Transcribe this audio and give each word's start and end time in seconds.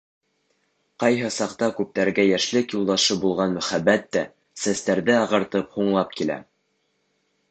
Ҡайһы 1.01 1.27
саҡта 1.35 1.67
күптәргә 1.79 2.23
йәшлек 2.29 2.73
юлдашы 2.77 3.17
булған 3.25 3.53
мөхәббәт 3.57 4.09
тә, 4.17 4.25
сәстәрҙе 4.63 5.15
ағартып, 5.19 5.69
һуңлап 5.79 6.19
килә. 6.21 6.39